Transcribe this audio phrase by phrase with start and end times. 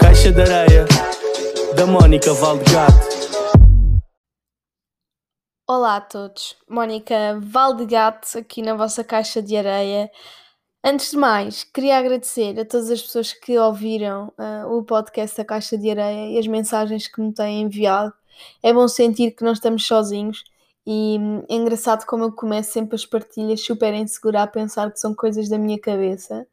[0.00, 0.84] Caixa de areia
[1.74, 2.92] da Mónica Valdegato.
[5.66, 10.10] Olá a todos, Mónica Valdegato aqui na vossa caixa de areia.
[10.84, 15.44] Antes de mais, queria agradecer a todas as pessoas que ouviram uh, o podcast da
[15.44, 18.12] Caixa de Areia e as mensagens que me têm enviado.
[18.62, 20.44] É bom sentir que não estamos sozinhos
[20.86, 25.14] e é engraçado como eu começo sempre as partilhas super insegura a pensar que são
[25.14, 26.46] coisas da minha cabeça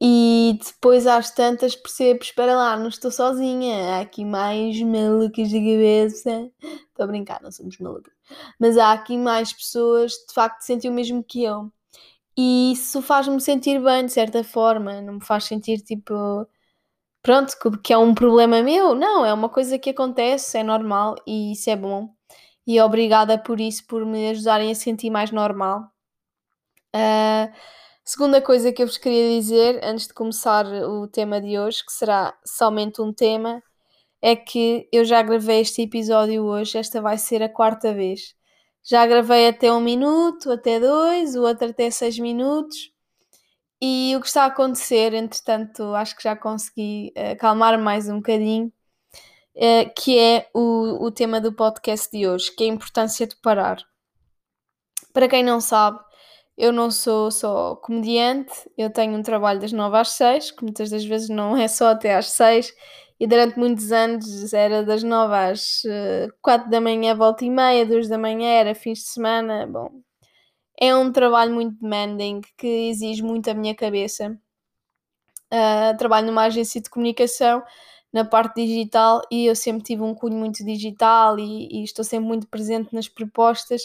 [0.00, 5.58] e depois às tantas percebo, espera lá, não estou sozinha, há aqui mais malucas de
[5.58, 6.50] cabeça.
[6.88, 8.12] Estou a brincar, não somos malucas.
[8.58, 11.72] Mas há aqui mais pessoas de facto sentem o mesmo que eu.
[12.36, 15.00] E isso faz-me sentir bem, de certa forma.
[15.02, 16.46] Não me faz sentir tipo.
[17.22, 18.94] Pronto, que é um problema meu.
[18.94, 22.14] Não, é uma coisa que acontece, é normal e isso é bom.
[22.68, 25.90] E obrigada por isso, por me ajudarem a sentir mais normal.
[26.94, 27.50] Uh,
[28.04, 31.90] segunda coisa que eu vos queria dizer, antes de começar o tema de hoje, que
[31.90, 33.62] será somente um tema,
[34.20, 38.34] é que eu já gravei este episódio hoje, esta vai ser a quarta vez.
[38.84, 42.92] Já gravei até um minuto, até dois, o outro até seis minutos.
[43.80, 48.16] E o que está a acontecer, entretanto, acho que já consegui uh, acalmar mais um
[48.16, 48.70] bocadinho,
[49.58, 53.36] uh, que é o, o tema do podcast de hoje, que é a importância de
[53.36, 53.82] parar.
[55.12, 55.98] Para quem não sabe,
[56.56, 60.90] eu não sou só comediante, eu tenho um trabalho das nove às seis, que muitas
[60.90, 62.72] das vezes não é só até às seis,
[63.20, 67.84] e durante muitos anos era das 9 às uh, 4 da manhã, volta e meia,
[67.84, 69.66] 2 da manhã, era fins de semana.
[69.66, 69.90] Bom,
[70.80, 74.38] é um trabalho muito demanding que exige muito a minha cabeça.
[75.52, 77.62] Uh, trabalho numa agência de comunicação
[78.12, 82.26] na parte digital e eu sempre tive um cunho muito digital e, e estou sempre
[82.26, 83.82] muito presente nas propostas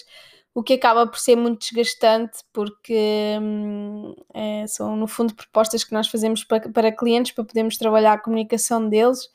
[0.55, 5.93] o que acaba por ser muito desgastante porque hum, é, são no fundo propostas que
[5.93, 9.29] nós fazemos para, para clientes para podermos trabalhar a comunicação deles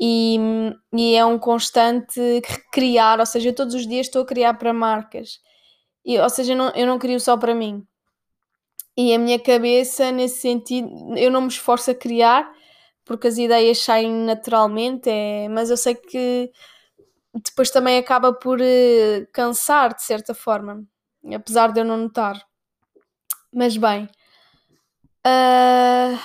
[0.00, 0.38] e,
[0.92, 2.20] e, é um constante
[2.72, 5.40] criar, ou seja, todos os dias estou a criar para marcas,
[6.04, 7.84] e, ou seja, eu não, eu não crio só para mim.
[8.96, 12.50] E a minha cabeça, nesse sentido, eu não me esforço a criar
[13.08, 16.52] porque as ideias saem naturalmente, é, mas eu sei que
[17.34, 20.84] depois também acaba por uh, cansar de certa forma,
[21.34, 22.40] apesar de eu não notar.
[23.52, 24.08] Mas bem,
[25.26, 26.18] uh...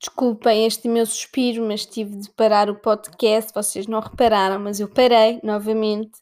[0.00, 3.52] desculpem este meu suspiro, mas tive de parar o podcast.
[3.54, 6.20] Vocês não repararam, mas eu parei novamente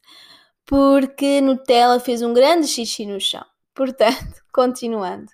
[0.67, 3.44] porque Nutella fez um grande xixi no chão.
[3.75, 5.31] Portanto, continuando.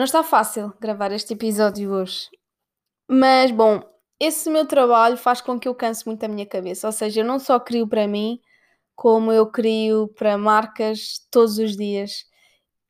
[0.00, 2.30] Não está fácil gravar este episódio hoje.
[3.06, 3.82] Mas, bom,
[4.18, 6.86] esse meu trabalho faz com que eu canse muito a minha cabeça.
[6.86, 8.40] Ou seja, eu não só crio para mim,
[8.96, 12.24] como eu crio para marcas todos os dias.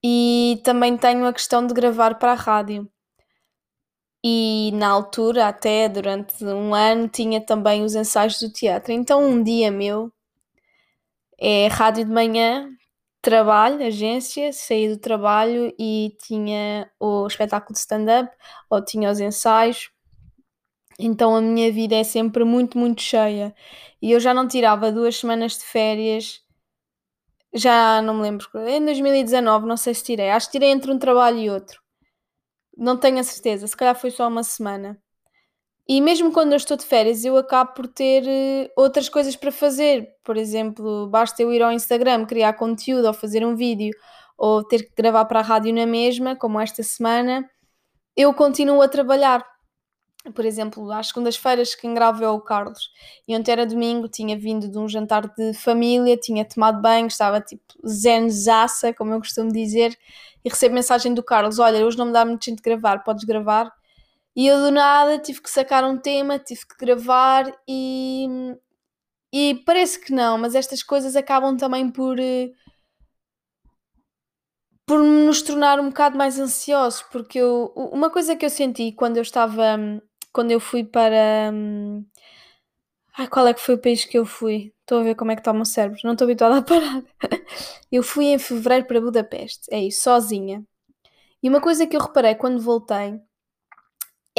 [0.05, 2.89] E também tenho a questão de gravar para a rádio.
[4.25, 8.93] E na altura, até durante um ano, tinha também os ensaios do teatro.
[8.93, 10.13] Então, um dia meu
[11.41, 12.71] é rádio de manhã,
[13.23, 18.31] trabalho, agência, saí do trabalho e tinha o espetáculo de stand-up
[18.71, 19.91] ou tinha os ensaios
[21.03, 23.55] então a minha vida é sempre muito, muito cheia.
[24.03, 26.43] E eu já não tirava duas semanas de férias.
[27.55, 28.47] Já não me lembro.
[28.69, 30.31] Em 2019, não sei se tirei.
[30.31, 31.81] Acho que tirei entre um trabalho e outro.
[32.77, 33.67] Não tenho a certeza.
[33.67, 35.01] Se calhar foi só uma semana.
[35.93, 39.51] E mesmo quando eu estou de férias, eu acabo por ter uh, outras coisas para
[39.51, 40.09] fazer.
[40.23, 43.93] Por exemplo, basta eu ir ao Instagram, criar conteúdo ou fazer um vídeo
[44.39, 47.45] ou ter que gravar para a rádio na mesma, como esta semana.
[48.17, 49.45] Eu continuo a trabalhar
[50.35, 52.91] por exemplo, às segundas-feiras quem grava é o Carlos.
[53.27, 57.41] E ontem era domingo, tinha vindo de um jantar de família, tinha tomado banho, estava
[57.41, 59.99] tipo zenzaça, como eu costumo dizer,
[60.45, 63.25] e recebo mensagem do Carlos: Olha, hoje não me dá muito gente de gravar, podes
[63.25, 63.73] gravar?
[64.37, 68.27] E eu do nada tive que sacar um tema, tive que gravar e.
[69.33, 72.19] E parece que não, mas estas coisas acabam também por.
[72.19, 72.51] Eh,
[74.87, 79.19] por nos tornar um bocado mais ansiosos, porque eu, uma coisa que eu senti quando
[79.19, 79.79] eu estava
[80.33, 81.51] quando eu fui para.
[81.53, 82.05] Hum...
[83.17, 84.73] Ai, qual é que foi o país que eu fui?
[84.81, 87.03] Estou a ver como é que está o meu cérebro, não estou habituada a parar.
[87.93, 90.65] eu fui em fevereiro para Budapeste, é isso, sozinha.
[91.43, 93.21] E uma coisa que eu reparei quando voltei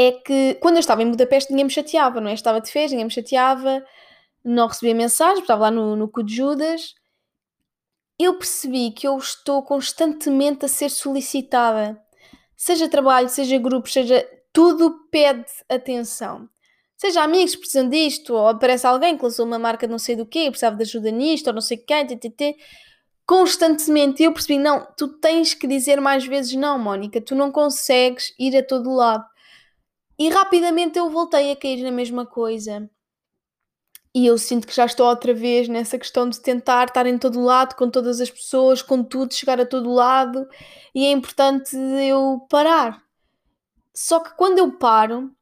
[0.07, 2.33] é que quando eu estava em Budapeste ninguém me chateava, não é?
[2.33, 3.83] Estava de férias, ninguém me chateava,
[4.44, 6.95] não recebia mensagens, estava lá no, no cu de Judas.
[8.18, 12.00] Eu percebi que eu estou constantemente a ser solicitada,
[12.56, 16.48] seja trabalho, seja grupos, seja tudo pede atenção.
[16.98, 20.25] Seja amigos precisam disto, ou aparece alguém que lançou uma marca de não sei do
[20.25, 22.56] quê, precisava de ajuda nisto, ou não sei quem, ttt.
[23.25, 24.21] constantemente.
[24.21, 28.56] Eu percebi, não, tu tens que dizer mais vezes não, Mónica, tu não consegues ir
[28.56, 29.25] a todo lado.
[30.22, 32.88] E rapidamente eu voltei a cair na mesma coisa.
[34.14, 37.42] E eu sinto que já estou outra vez nessa questão de tentar estar em todo
[37.42, 40.48] lado, com todas as pessoas, com tudo, chegar a todo lado.
[40.94, 43.04] E é importante eu parar.
[43.96, 45.36] Só que quando eu paro,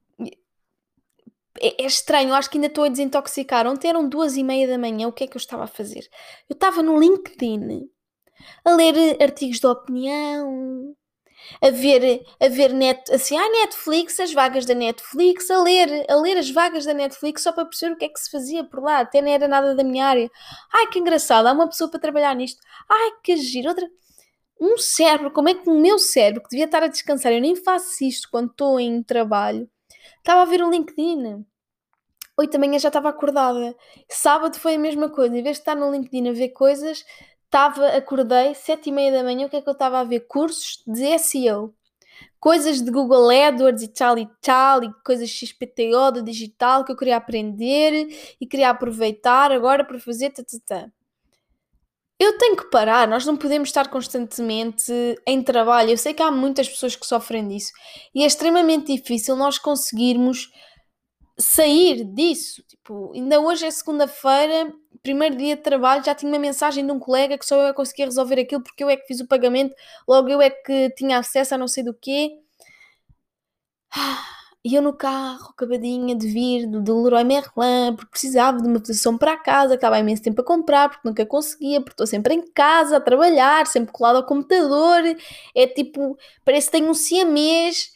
[1.59, 3.67] é, é estranho, acho que ainda estou a desintoxicar.
[3.67, 6.07] Ontem eram duas e meia da manhã, o que é que eu estava a fazer?
[6.47, 7.89] Eu estava no LinkedIn
[8.63, 10.95] a ler artigos de opinião,
[11.61, 16.15] a ver, a ver net, assim, ah, Netflix, as vagas da Netflix, a ler, a
[16.15, 18.81] ler as vagas da Netflix só para perceber o que é que se fazia por
[18.81, 20.29] lá, até não era nada da minha área.
[20.73, 22.61] Ai, que engraçado, há uma pessoa para trabalhar nisto.
[22.89, 23.89] Ai, que giro, outra.
[24.61, 27.55] Um cérebro, como é que o meu cérebro, que devia estar a descansar, eu nem
[27.55, 29.69] faço isto quando estou em trabalho,
[30.17, 31.45] estava a ver o LinkedIn.
[32.37, 33.75] Oito da manhã já estava acordada.
[34.09, 37.03] Sábado foi a mesma coisa, em vez de estar no LinkedIn a ver coisas,
[37.49, 40.21] estava, acordei, sete e meia da manhã, o que é que eu estava a ver?
[40.21, 41.73] Cursos de SEO.
[42.39, 46.95] Coisas de Google AdWords e tal e tal, e coisas XPTO do digital que eu
[46.95, 48.07] queria aprender
[48.39, 50.89] e queria aproveitar agora para fazer tatatã.
[52.17, 54.91] Eu tenho que parar, nós não podemos estar constantemente
[55.25, 55.91] em trabalho.
[55.91, 57.71] Eu sei que há muitas pessoas que sofrem disso
[58.13, 60.49] e é extremamente difícil nós conseguirmos
[61.37, 62.61] sair disso.
[62.67, 66.99] Tipo, ainda hoje é segunda-feira, primeiro dia de trabalho, já tinha uma mensagem de um
[66.99, 69.75] colega que só eu conseguia resolver aquilo porque eu é que fiz o pagamento,
[70.07, 72.31] logo eu é que tinha acesso a não sei do quê.
[74.63, 78.79] E eu no carro, acabadinha de vir do, do Leroy Merlin, porque precisava de uma
[78.79, 82.33] posição para casa, que estava imenso tempo a comprar, porque nunca conseguia, porque estou sempre
[82.33, 85.01] em casa a trabalhar, sempre colado ao computador.
[85.55, 87.91] É tipo, parece que tenho um siamês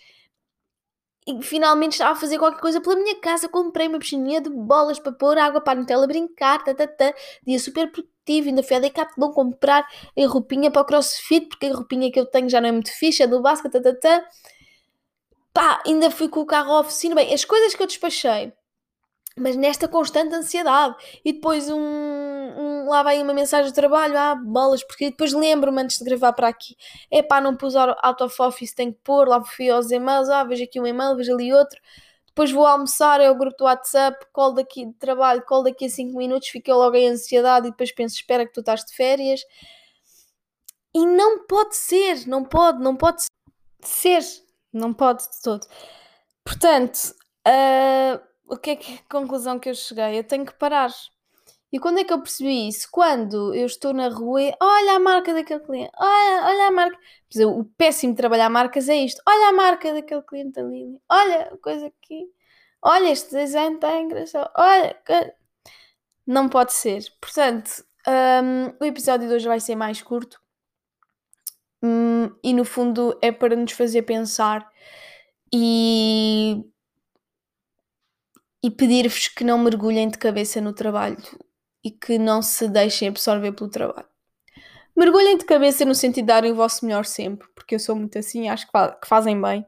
[1.28, 3.48] e finalmente estava a fazer qualquer coisa pela minha casa.
[3.50, 7.14] Comprei uma piscininha de bolas para pôr água para a Nutella brincar, tá, tá, tá.
[7.46, 8.50] dia super produtivo.
[8.50, 9.88] Ainda fui a Decathlon comprar
[10.18, 12.92] a roupinha para o crossfit, porque a roupinha que eu tenho já não é muito
[12.92, 14.26] fixe, é do basket, tá, tá, tá.
[15.54, 17.16] Pá, ainda fui com o carro à oficina.
[17.16, 18.54] Bem, as coisas que eu despachei
[19.38, 20.96] mas nesta constante ansiedade.
[21.24, 25.82] E depois um, um, lá vai uma mensagem de trabalho, ah, bolas, porque depois lembro-me
[25.82, 26.76] antes de gravar para aqui,
[27.12, 30.44] é pá, não pus out of office, tenho que pôr, lá fui aos e-mails, ah,
[30.44, 31.80] vejo aqui um e-mail, vejo ali outro.
[32.28, 35.90] Depois vou almoçar, é o grupo do WhatsApp, call daqui de trabalho, call daqui a
[35.90, 39.42] 5 minutos, fiquei logo em ansiedade e depois penso, espera que tu estás de férias.
[40.96, 43.24] E não pode ser, não pode, não pode
[43.82, 44.24] ser,
[44.72, 45.68] não pode de todo.
[46.44, 47.16] Portanto,
[47.48, 50.20] uh, o que é que a conclusão que eu cheguei?
[50.20, 50.92] Eu tenho que parar.
[51.72, 52.88] E quando é que eu percebi isso?
[52.92, 56.98] Quando eu estou na rua e olha a marca daquele cliente, olha, olha a marca.
[57.48, 59.22] O péssimo de trabalhar marcas é isto.
[59.28, 62.30] Olha a marca daquele cliente ali, olha a coisa aqui,
[62.80, 64.96] olha este design está engraçado, olha.
[66.28, 67.04] Não pode ser.
[67.20, 70.40] Portanto, um, o episódio de hoje vai ser mais curto
[71.84, 74.70] um, e no fundo é para nos fazer pensar
[75.54, 76.64] e
[78.64, 81.18] e pedir-vos que não mergulhem de cabeça no trabalho
[81.84, 84.08] e que não se deixem absorver pelo trabalho.
[84.96, 88.18] Mergulhem de cabeça no sentido de darem o vosso melhor sempre, porque eu sou muito
[88.18, 89.66] assim, acho que fazem bem,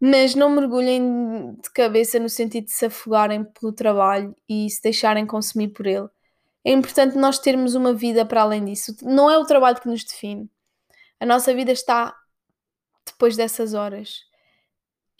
[0.00, 5.26] mas não mergulhem de cabeça no sentido de se afogarem pelo trabalho e se deixarem
[5.26, 6.08] consumir por ele.
[6.64, 8.94] É importante nós termos uma vida para além disso.
[9.02, 10.48] Não é o trabalho que nos define.
[11.18, 12.14] A nossa vida está
[13.06, 14.20] depois dessas horas.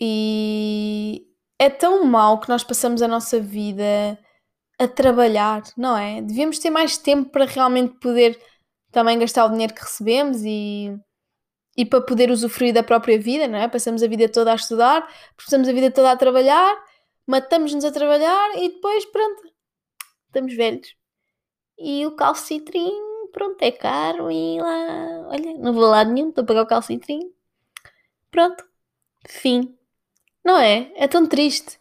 [0.00, 1.27] E
[1.58, 4.18] é tão mau que nós passamos a nossa vida
[4.78, 6.22] a trabalhar, não é?
[6.22, 8.40] Devíamos ter mais tempo para realmente poder
[8.92, 10.96] também gastar o dinheiro que recebemos e,
[11.76, 13.68] e para poder usufruir da própria vida, não é?
[13.68, 16.76] Passamos a vida toda a estudar, passamos a vida toda a trabalhar,
[17.26, 19.42] matamos-nos a trabalhar e depois, pronto,
[20.26, 20.94] estamos velhos.
[21.78, 22.92] E o calcitrim,
[23.32, 27.32] pronto, é caro e lá, olha, não vou lá nenhum, estou a pagar o calcitrim.
[28.30, 28.64] Pronto,
[29.28, 29.77] fim.
[30.48, 30.90] Não é?
[30.96, 31.78] É tão triste.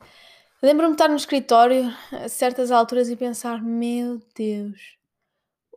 [0.61, 4.97] Lembro-me de estar no escritório a certas alturas e pensar: meu Deus,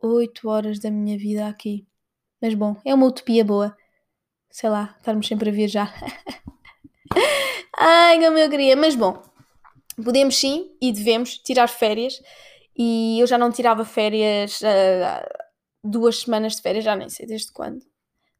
[0.03, 1.87] oito horas da minha vida aqui.
[2.41, 3.73] Mas bom, é uma utopia boa.
[4.49, 5.95] Sei lá, estarmos sempre a viajar.
[7.79, 8.75] Ai, como eu queria.
[8.75, 9.23] Mas bom,
[10.03, 12.21] podemos sim e devemos tirar férias.
[12.77, 15.47] E eu já não tirava férias, uh,
[15.81, 17.85] duas semanas de férias, já nem sei desde quando.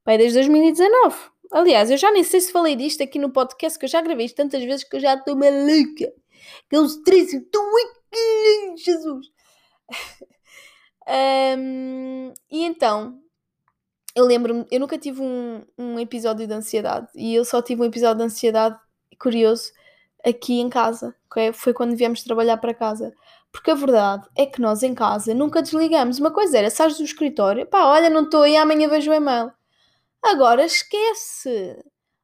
[0.03, 1.15] Pai, desde 2019.
[1.51, 4.25] Aliás, eu já nem sei se falei disto aqui no podcast, que eu já gravei
[4.25, 6.13] isto tantas vezes que eu já estou maluca.
[6.65, 8.01] Aqueles três, estou muito.
[8.77, 9.27] Jesus!
[11.57, 13.19] um, e então,
[14.15, 17.85] eu lembro-me, eu nunca tive um, um episódio de ansiedade e eu só tive um
[17.85, 18.77] episódio de ansiedade
[19.19, 19.71] curioso
[20.25, 21.51] aqui em casa, okay?
[21.51, 23.13] foi quando viemos trabalhar para casa,
[23.51, 26.19] Porque a verdade é que nós em casa nunca desligamos.
[26.19, 29.51] Uma coisa era, sais do escritório, pá, olha, não estou aí, amanhã vejo o e-mail.
[30.23, 31.83] Agora esquece.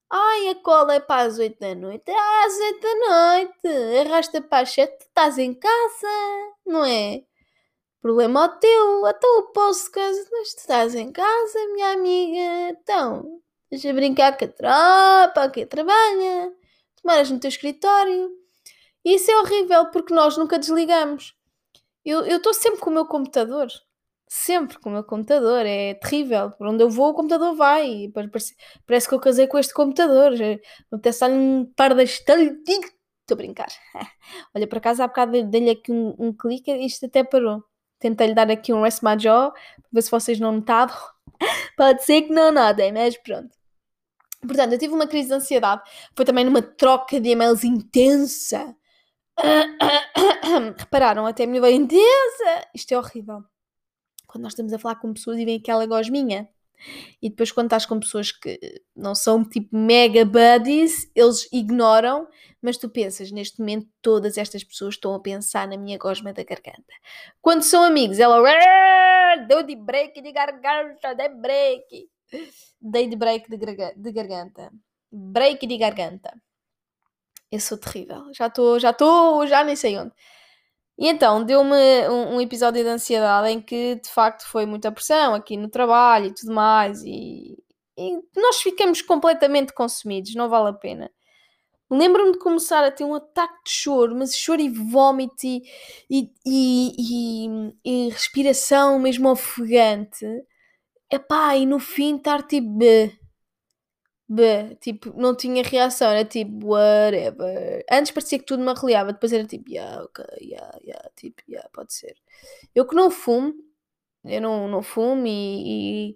[0.10, 2.10] Ai, a cola é para as 8 da noite.
[2.10, 4.08] É às 8 da noite.
[4.08, 6.08] Arrasta para as 7, estás em casa,
[6.66, 7.24] não é?
[8.02, 9.08] Problema ao teu.
[9.08, 12.70] Então eu posso casa, mas tu estás em casa, minha amiga.
[12.80, 16.54] Então, deixa brincar com a tropa, que trabalha.
[17.02, 18.32] Tomaras no teu escritório.
[19.04, 21.36] Isso é horrível porque nós nunca desligamos.
[22.06, 23.68] Eu estou sempre com o meu computador.
[24.28, 25.66] Sempre com o meu computador.
[25.66, 26.52] É terrível.
[26.52, 28.10] Por onde eu vou, o computador vai.
[28.14, 28.56] Parece,
[28.86, 30.34] parece que eu casei com este computador.
[30.92, 33.68] Não te dar um par de Estou a brincar.
[34.56, 37.62] Olha, por acaso há bocado dei-lhe aqui um, um clique e isto até parou.
[38.00, 40.96] Tentei-lhe dar aqui um rest my jaw, para ver se vocês não notaram.
[41.76, 43.50] Pode ser que não notem, mas pronto.
[44.40, 45.82] Portanto, eu tive uma crise de ansiedade.
[46.16, 48.74] Foi também numa troca de e-mails intensa.
[50.78, 52.68] Repararam, até minha veio intensa.
[52.74, 53.44] Isto é horrível.
[54.38, 56.48] Quando nós estamos a falar com pessoas e vem aquela gosminha.
[57.20, 58.60] E depois, quando estás com pessoas que
[58.96, 62.28] não são tipo mega buddies, eles ignoram,
[62.62, 66.44] mas tu pensas, neste momento, todas estas pessoas estão a pensar na minha gosma da
[66.44, 66.94] garganta.
[67.42, 68.40] Quando são amigos, ela
[69.48, 72.08] deu de break de garganta, de break.
[72.80, 73.58] Dei de break de,
[73.96, 74.72] de garganta.
[75.12, 76.32] Break de garganta.
[77.52, 78.32] Eu sou terrível.
[78.36, 80.14] Já estou, já estou, já nem sei onde.
[80.98, 85.36] E então deu-me um, um, episódio de ansiedade em que de facto foi muita pressão
[85.36, 87.56] aqui no trabalho e tudo mais, e,
[87.98, 91.12] e nós ficamos completamente consumidos, não vale a pena.
[91.90, 95.62] Lembro-me de começar a ter um ataque de choro, mas choro e vómito e,
[96.10, 97.48] e, e,
[97.86, 100.26] e respiração mesmo ofegante.
[101.12, 102.68] Epá, e no fim estar tipo.
[104.30, 107.86] B, tipo, não tinha reação, era tipo, whatever.
[107.90, 111.68] Antes parecia que tudo me arreliava, depois era tipo, yeah, ok, yeah, yeah, tipo, yeah,
[111.74, 112.16] pode ser.
[112.76, 113.54] Eu que não fumo,
[114.26, 116.16] eu não, não fumo e, e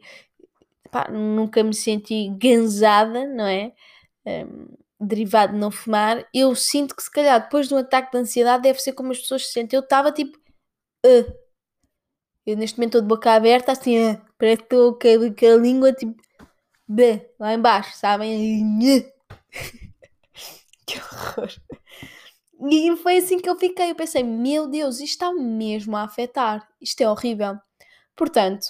[0.91, 3.73] pá, nunca me senti ganzada, não é?
[4.25, 4.67] Um,
[4.99, 8.63] derivado de não fumar, eu sinto que se calhar depois de um ataque de ansiedade
[8.63, 9.77] deve ser como as pessoas se sentem.
[9.77, 10.37] Eu estava tipo,
[11.05, 11.33] uh.
[12.45, 15.93] eu neste momento estou de boca aberta, assim, uh, parece que estou com a língua
[15.93, 16.21] tipo
[16.91, 18.79] B, lá embaixo, sabem?
[20.85, 21.49] que horror.
[22.69, 23.91] E foi assim que eu fiquei.
[23.91, 26.67] Eu pensei, meu Deus, isto está mesmo a afetar.
[26.81, 27.57] Isto é horrível.
[28.15, 28.67] Portanto,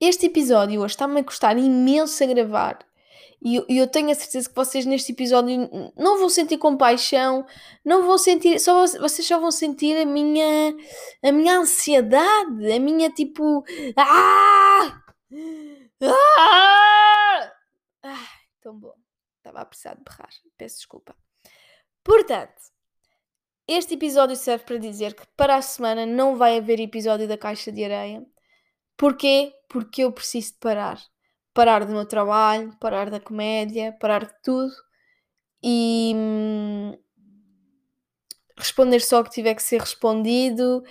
[0.00, 2.78] este episódio hoje está-me a custar imenso a gravar.
[3.42, 5.68] E eu, tenho a certeza que vocês neste episódio
[5.98, 7.44] não vão sentir compaixão,
[7.84, 10.74] não vão sentir, só vocês só vão sentir a minha
[11.22, 13.62] a minha ansiedade, a minha tipo,
[13.98, 15.04] ah!
[16.06, 17.52] Ah!
[18.02, 18.26] Ai,
[18.60, 18.94] tão bom.
[19.38, 20.30] Estava a precisar de berrar.
[20.56, 21.16] Peço desculpa.
[22.02, 22.60] Portanto,
[23.66, 27.72] este episódio serve para dizer que para a semana não vai haver episódio da Caixa
[27.72, 28.24] de Areia.
[28.96, 29.52] Porquê?
[29.68, 31.02] Porque eu preciso de parar.
[31.52, 34.74] Parar do meu trabalho, parar da comédia, parar de tudo
[35.62, 36.98] e hum,
[38.58, 40.82] responder só o que tiver que ser respondido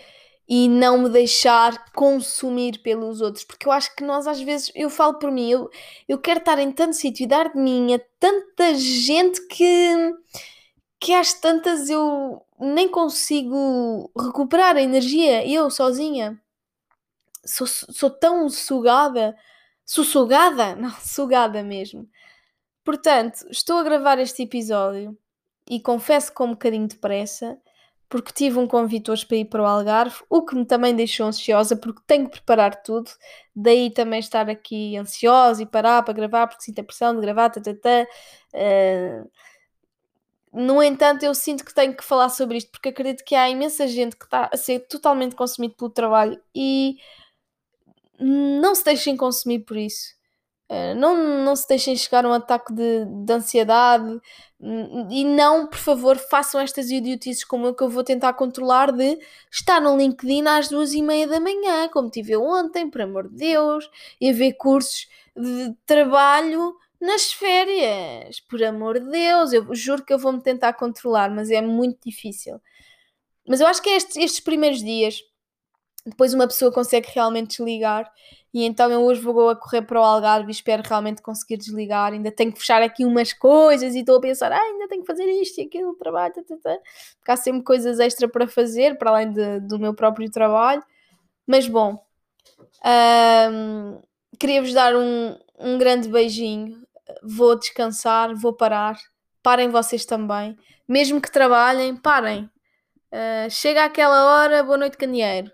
[0.47, 4.89] e não me deixar consumir pelos outros, porque eu acho que nós às vezes, eu
[4.89, 5.69] falo por mim, eu,
[6.07, 10.13] eu quero estar em tanto sítio e dar de mim a tanta gente que,
[10.99, 16.39] que às tantas eu nem consigo recuperar a energia, eu sozinha.
[17.45, 19.35] Sou, sou tão sugada,
[19.85, 20.75] sou sugada?
[20.77, 22.07] Não, sugada mesmo.
[22.83, 25.17] Portanto, estou a gravar este episódio
[25.69, 27.57] e confesso com um bocadinho de pressa
[28.09, 31.27] porque tive um convite hoje para ir para o Algarve, o que me também deixou
[31.27, 33.09] ansiosa, porque tenho que preparar tudo,
[33.55, 37.49] daí também estar aqui ansiosa e parar para gravar, porque sinto a pressão de gravar,
[37.49, 38.07] tatatá.
[38.53, 39.29] Uh,
[40.53, 43.87] no entanto, eu sinto que tenho que falar sobre isto, porque acredito que há imensa
[43.87, 46.97] gente que está a ser totalmente consumido pelo trabalho e
[48.19, 50.13] não se deixem consumir por isso.
[50.69, 54.19] Eh, não, não se deixem chegar a um ataque de, de ansiedade
[55.09, 59.19] e não, por favor, façam estas idiotices como eu que eu vou tentar controlar de
[59.51, 63.35] estar no LinkedIn às duas e meia da manhã, como tive ontem, por amor de
[63.35, 63.89] Deus,
[64.21, 70.13] e a ver cursos de trabalho nas férias, por amor de Deus, eu juro que
[70.13, 72.61] eu vou-me tentar controlar, mas é muito difícil.
[73.45, 75.21] Mas eu acho que é estes, estes primeiros dias
[76.05, 78.11] depois uma pessoa consegue realmente desligar
[78.53, 82.13] e então eu hoje vou a correr para o Algarve e espero realmente conseguir desligar.
[82.13, 85.07] Ainda tenho que fechar aqui umas coisas e estou a pensar, ah, ainda tenho que
[85.07, 86.77] fazer isto e aquilo, trabalho, tá, tá, tá.
[87.17, 90.83] porque há sempre coisas extra para fazer, para além de, do meu próprio trabalho.
[91.47, 92.05] Mas bom,
[94.39, 96.83] queria-vos dar um, um grande beijinho.
[97.23, 98.97] Vou descansar, vou parar.
[99.41, 100.57] Parem vocês também.
[100.87, 102.49] Mesmo que trabalhem, parem
[103.13, 105.51] Uh, chega àquela hora, boa noite, candeeiro.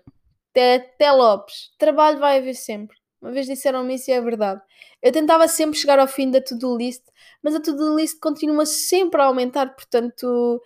[0.50, 1.70] Até, Lopes.
[1.78, 2.96] Trabalho vai haver sempre.
[3.20, 4.60] Uma vez disseram-me isso e é verdade.
[5.02, 7.02] Eu tentava sempre chegar ao fim da to-do list,
[7.42, 10.60] mas a to-do list continua sempre a aumentar, portanto,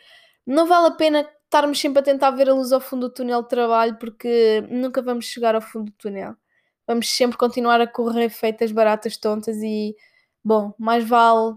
[0.47, 3.43] não vale a pena estarmos sempre a tentar ver a luz ao fundo do túnel
[3.43, 6.37] de trabalho, porque nunca vamos chegar ao fundo do túnel.
[6.87, 9.97] Vamos sempre continuar a correr feitas baratas tontas e,
[10.45, 11.55] bom, mais vale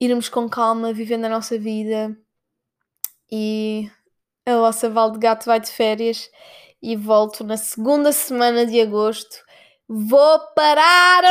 [0.00, 2.16] irmos com calma, vivendo a nossa vida
[3.30, 3.90] e
[4.46, 6.30] a vossa Val de Gato vai de férias
[6.82, 9.44] e volto na segunda semana de agosto.
[9.88, 11.22] Vou parar!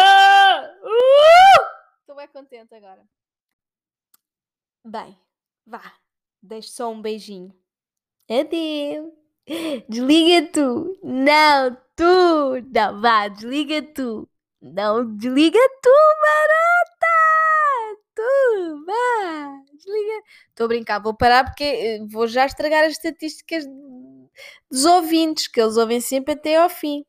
[2.01, 2.17] Estou uh!
[2.17, 3.01] bem contente agora.
[4.85, 5.17] Bem,
[5.65, 5.93] vá,
[6.41, 7.53] deixo só um beijinho.
[8.29, 9.13] Adeus!
[9.89, 10.99] Desliga tu!
[11.03, 12.61] Não, tu!
[12.73, 14.29] Não, vá, desliga tu!
[14.61, 15.89] Não, desliga tu,
[16.21, 17.09] barata!
[18.13, 19.63] Tu, vá!
[19.73, 20.23] Desliga.
[20.49, 23.65] Estou a brincar, vou parar porque eh, vou já estragar as estatísticas
[24.69, 27.03] dos ouvintes, que eles ouvem sempre até ao fim.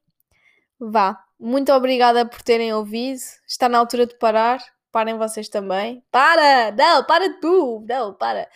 [0.78, 3.20] Vá, muito obrigada por terem ouvido.
[3.46, 4.60] Está na altura de parar.
[4.92, 6.02] Parem vocês também.
[6.10, 6.72] Para!
[6.72, 7.84] Não, para tu!
[7.88, 8.48] Não, para!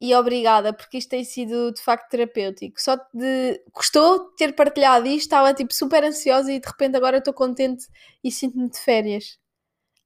[0.00, 2.80] E obrigada, porque isto tem sido de facto terapêutico.
[2.80, 3.62] Só de.
[3.72, 7.86] Gostou de ter partilhado isto, estava tipo super ansiosa e de repente agora estou contente
[8.22, 9.38] e sinto-me de férias.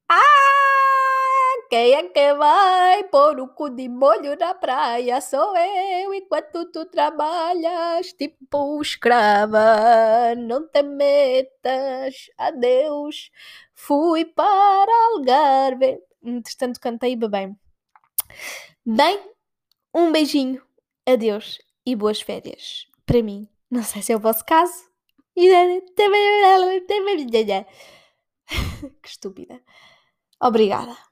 [0.09, 0.78] Ah!
[1.69, 5.21] Quem é que vai pôr o cu de molho na praia?
[5.21, 10.35] Sou eu, enquanto tu trabalhas, tipo escrava.
[10.35, 13.31] Não te metas, adeus.
[13.75, 15.99] Fui para Algarve.
[16.23, 17.55] Entretanto, cantei bem.
[18.87, 19.21] Bem,
[19.95, 20.63] um beijinho,
[21.07, 22.87] adeus e boas férias.
[23.05, 24.89] Para mim, não sei se é o vosso caso.
[29.03, 29.63] que estúpida.
[30.41, 31.08] Obrigada.